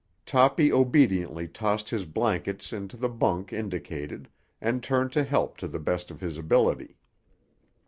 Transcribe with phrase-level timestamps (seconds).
[0.25, 5.77] Toppy obediently tossed his blankets into the bunk indicated and turned to help to the
[5.77, 6.97] best of his ability.